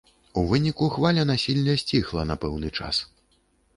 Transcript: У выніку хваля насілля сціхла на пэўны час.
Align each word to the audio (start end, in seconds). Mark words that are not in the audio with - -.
У 0.41 0.43
выніку 0.51 0.87
хваля 0.95 1.25
насілля 1.31 1.75
сціхла 1.83 2.21
на 2.33 2.39
пэўны 2.47 2.69
час. 2.81 2.95